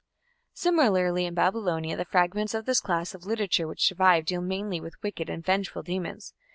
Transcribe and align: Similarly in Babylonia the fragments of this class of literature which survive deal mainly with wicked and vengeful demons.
Similarly 0.55 1.27
in 1.27 1.35
Babylonia 1.35 1.95
the 1.95 2.05
fragments 2.05 2.55
of 2.55 2.65
this 2.65 2.81
class 2.81 3.13
of 3.13 3.27
literature 3.27 3.67
which 3.67 3.85
survive 3.87 4.25
deal 4.25 4.41
mainly 4.41 4.81
with 4.81 4.95
wicked 5.03 5.29
and 5.29 5.45
vengeful 5.45 5.83
demons. 5.83 6.33